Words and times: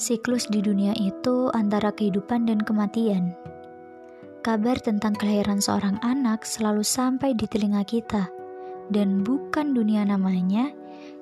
Siklus 0.00 0.48
di 0.48 0.64
dunia 0.64 0.96
itu 0.96 1.52
antara 1.52 1.92
kehidupan 1.92 2.48
dan 2.48 2.64
kematian. 2.64 3.36
Kabar 4.40 4.80
tentang 4.80 5.12
kelahiran 5.12 5.60
seorang 5.60 6.00
anak 6.00 6.48
selalu 6.48 6.80
sampai 6.80 7.36
di 7.36 7.44
telinga 7.44 7.84
kita, 7.84 8.32
dan 8.88 9.20
bukan 9.20 9.76
dunia 9.76 10.00
namanya 10.08 10.72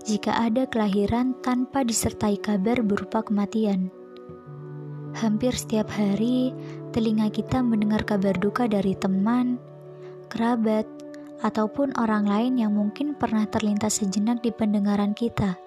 jika 0.06 0.30
ada 0.30 0.62
kelahiran 0.70 1.34
tanpa 1.42 1.82
disertai 1.82 2.38
kabar 2.38 2.78
berupa 2.86 3.26
kematian. 3.26 3.90
Hampir 5.18 5.58
setiap 5.58 5.90
hari, 5.90 6.54
telinga 6.94 7.34
kita 7.34 7.58
mendengar 7.66 8.06
kabar 8.06 8.38
duka 8.38 8.70
dari 8.70 8.94
teman, 8.94 9.58
kerabat, 10.30 10.86
ataupun 11.42 11.98
orang 11.98 12.30
lain 12.30 12.62
yang 12.62 12.78
mungkin 12.78 13.18
pernah 13.18 13.42
terlintas 13.50 13.98
sejenak 13.98 14.38
di 14.38 14.54
pendengaran 14.54 15.18
kita. 15.18 15.58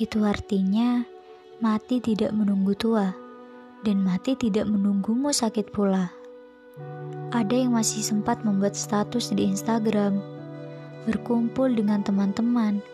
Itu 0.00 0.24
artinya 0.24 1.13
Mati 1.64 1.96
tidak 1.96 2.36
menunggu 2.36 2.76
tua, 2.76 3.16
dan 3.88 4.04
mati 4.04 4.36
tidak 4.36 4.68
menunggumu 4.68 5.32
sakit 5.32 5.72
pula. 5.72 6.12
Ada 7.32 7.56
yang 7.56 7.72
masih 7.72 8.04
sempat 8.04 8.44
membuat 8.44 8.76
status 8.76 9.32
di 9.32 9.48
Instagram, 9.48 10.20
berkumpul 11.08 11.72
dengan 11.72 12.04
teman-teman, 12.04 12.84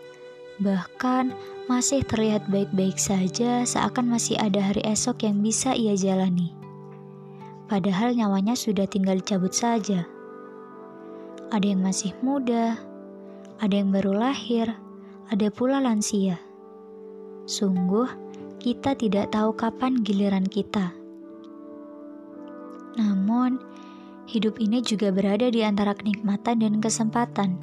bahkan 0.63 1.35
masih 1.67 1.99
terlihat 2.07 2.47
baik-baik 2.47 2.95
saja 2.95 3.67
seakan 3.67 4.07
masih 4.07 4.39
ada 4.39 4.63
hari 4.63 4.79
esok 4.87 5.27
yang 5.27 5.43
bisa 5.43 5.75
ia 5.75 5.91
jalani. 5.91 6.55
Padahal 7.67 8.15
nyawanya 8.15 8.55
sudah 8.55 8.87
tinggal 8.87 9.19
dicabut 9.19 9.51
saja. 9.51 10.07
Ada 11.51 11.75
yang 11.75 11.83
masih 11.83 12.15
muda, 12.23 12.79
ada 13.59 13.75
yang 13.75 13.91
baru 13.91 14.15
lahir, 14.15 14.71
ada 15.27 15.51
pula 15.51 15.83
lansia. 15.83 16.39
Sungguh, 17.43 18.30
kita 18.61 18.93
tidak 18.93 19.33
tahu 19.33 19.57
kapan 19.57 20.05
giliran 20.05 20.45
kita. 20.45 20.93
Namun, 22.93 23.57
hidup 24.29 24.61
ini 24.61 24.85
juga 24.85 25.09
berada 25.09 25.49
di 25.49 25.65
antara 25.65 25.97
kenikmatan 25.97 26.61
dan 26.61 26.77
kesempatan. 26.77 27.57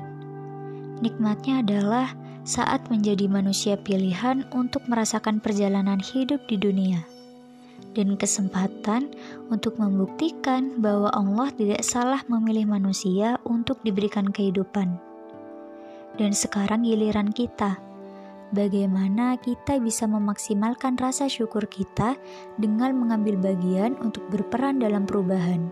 Nikmatnya 0.98 1.62
adalah 1.62 2.18
saat 2.42 2.90
menjadi 2.90 3.30
manusia 3.30 3.78
pilihan 3.78 4.42
untuk 4.50 4.82
merasakan 4.90 5.38
perjalanan 5.38 6.02
hidup 6.02 6.42
di 6.50 6.58
dunia, 6.58 7.06
dan 7.94 8.18
kesempatan 8.18 9.14
untuk 9.54 9.78
membuktikan 9.78 10.82
bahwa 10.82 11.14
Allah 11.14 11.54
tidak 11.54 11.86
salah 11.86 12.26
memilih 12.26 12.66
manusia 12.66 13.38
untuk 13.46 13.78
diberikan 13.86 14.34
kehidupan. 14.34 14.98
Dan 16.18 16.34
sekarang 16.34 16.82
giliran 16.82 17.30
kita 17.30 17.78
bagaimana 18.52 19.36
kita 19.38 19.80
bisa 19.80 20.08
memaksimalkan 20.08 20.96
rasa 20.96 21.28
syukur 21.28 21.68
kita 21.68 22.16
dengan 22.56 22.96
mengambil 22.96 23.36
bagian 23.36 23.96
untuk 24.00 24.24
berperan 24.32 24.80
dalam 24.80 25.04
perubahan. 25.04 25.68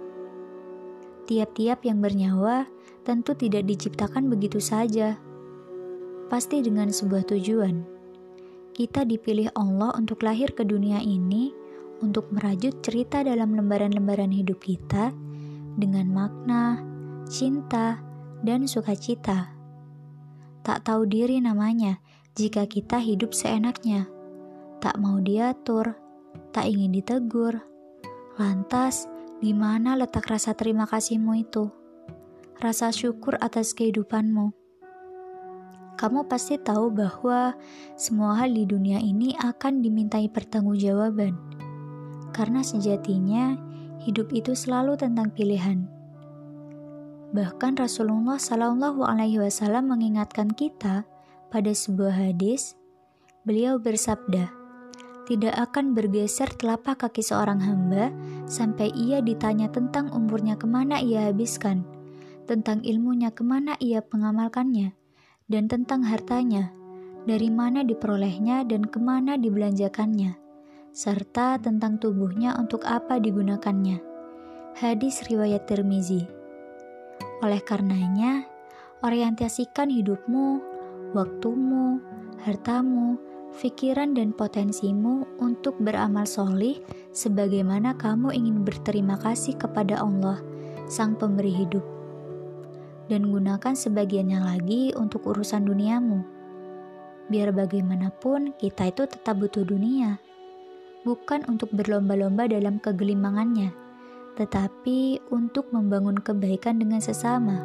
Tiap-tiap 1.27 1.83
yang 1.83 1.99
bernyawa 1.99 2.71
tentu 3.03 3.35
tidak 3.35 3.67
diciptakan 3.67 4.31
begitu 4.31 4.63
saja, 4.63 5.19
pasti 6.27 6.63
dengan 6.63 6.91
sebuah 6.91 7.27
tujuan. 7.31 7.83
Kita 8.77 9.09
dipilih 9.09 9.51
Allah 9.57 9.95
untuk 9.97 10.23
lahir 10.23 10.53
ke 10.53 10.63
dunia 10.63 11.01
ini 11.01 11.55
untuk 12.05 12.29
merajut 12.29 12.85
cerita 12.85 13.25
dalam 13.25 13.57
lembaran-lembaran 13.57 14.29
hidup 14.29 14.61
kita 14.61 15.17
dengan 15.81 16.07
makna, 16.13 16.85
cinta, 17.25 18.01
dan 18.45 18.69
sukacita. 18.69 19.57
Tak 20.61 20.83
tahu 20.83 21.07
diri 21.07 21.39
namanya, 21.41 22.03
jika 22.37 22.69
kita 22.69 23.01
hidup 23.01 23.33
seenaknya, 23.33 24.13
tak 24.85 25.01
mau 25.01 25.17
diatur, 25.25 25.97
tak 26.53 26.69
ingin 26.69 26.93
ditegur. 26.93 27.65
Lantas, 28.37 29.09
di 29.41 29.57
mana 29.57 29.97
letak 29.97 30.29
rasa 30.29 30.53
terima 30.53 30.85
kasihmu 30.85 31.33
itu? 31.41 31.73
Rasa 32.61 32.93
syukur 32.93 33.41
atas 33.41 33.73
kehidupanmu. 33.73 34.53
Kamu 35.97 36.29
pasti 36.29 36.61
tahu 36.61 36.93
bahwa 36.93 37.57
semua 37.97 38.37
hal 38.37 38.53
di 38.53 38.69
dunia 38.69 39.01
ini 39.01 39.33
akan 39.41 39.81
dimintai 39.81 40.29
pertanggungjawaban. 40.29 41.33
Karena 42.37 42.61
sejatinya 42.61 43.57
hidup 44.05 44.29
itu 44.37 44.53
selalu 44.53 45.01
tentang 45.01 45.33
pilihan. 45.33 45.89
Bahkan 47.33 47.81
Rasulullah 47.81 48.37
Shallallahu 48.37 49.09
Alaihi 49.09 49.41
Wasallam 49.41 49.89
mengingatkan 49.89 50.53
kita 50.53 51.09
pada 51.51 51.71
sebuah 51.71 52.13
hadis, 52.13 52.75
beliau 53.47 53.79
bersabda, 53.79 54.51
"Tidak 55.27 55.55
akan 55.55 55.95
bergeser 55.95 56.51
telapak 56.59 57.07
kaki 57.07 57.23
seorang 57.23 57.63
hamba 57.63 58.11
sampai 58.51 58.91
ia 58.95 59.23
ditanya 59.23 59.71
tentang 59.71 60.11
umurnya 60.11 60.59
ke 60.59 60.67
mana 60.67 60.99
ia 60.99 61.31
habiskan, 61.31 61.87
tentang 62.47 62.83
ilmunya 62.83 63.31
ke 63.31 63.43
mana 63.43 63.75
ia 63.79 64.03
mengamalkannya, 64.03 64.95
dan 65.47 65.71
tentang 65.71 66.03
hartanya, 66.07 66.75
dari 67.27 67.51
mana 67.51 67.83
diperolehnya 67.83 68.67
dan 68.67 68.87
ke 68.87 68.99
mana 69.03 69.35
dibelanjakannya, 69.39 70.39
serta 70.95 71.59
tentang 71.59 71.99
tubuhnya 71.99 72.55
untuk 72.59 72.87
apa 72.87 73.19
digunakannya." 73.19 74.03
Hadis 74.77 75.25
riwayat 75.25 75.65
Tirmizi. 75.65 76.29
Oleh 77.41 77.65
karenanya, 77.65 78.45
orientasikan 79.01 79.89
hidupmu 79.89 80.76
waktumu, 81.15 82.03
hartamu, 82.43 83.19
pikiran 83.57 84.13
dan 84.13 84.35
potensimu 84.37 85.25
untuk 85.41 85.79
beramal 85.81 86.29
solih 86.29 86.79
sebagaimana 87.15 87.97
kamu 87.97 88.35
ingin 88.35 88.63
berterima 88.67 89.17
kasih 89.17 89.57
kepada 89.57 90.03
Allah, 90.03 90.43
Sang 90.87 91.17
Pemberi 91.17 91.55
Hidup. 91.55 91.85
Dan 93.07 93.31
gunakan 93.31 93.75
sebagiannya 93.75 94.41
lagi 94.43 94.91
untuk 94.99 95.31
urusan 95.31 95.63
duniamu. 95.63 96.27
Biar 97.31 97.51
bagaimanapun, 97.55 98.55
kita 98.59 98.91
itu 98.91 99.07
tetap 99.07 99.39
butuh 99.39 99.63
dunia. 99.63 100.19
Bukan 101.07 101.47
untuk 101.47 101.71
berlomba-lomba 101.71 102.51
dalam 102.51 102.83
kegelimangannya, 102.83 103.71
tetapi 104.35 105.23
untuk 105.31 105.71
membangun 105.71 106.19
kebaikan 106.19 106.83
dengan 106.83 106.99
sesama, 106.99 107.63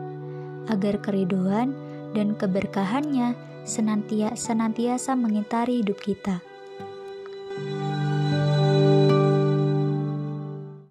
agar 0.69 1.01
keriduan 1.01 1.74
dan 2.12 2.36
keberkahannya 2.36 3.34
senantiasa, 3.66 5.14
mengitari 5.16 5.86
hidup 5.86 6.02
kita. 6.02 6.50